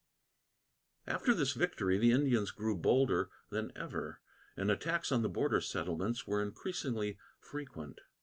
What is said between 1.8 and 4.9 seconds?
the Indians grew bolder than ever, and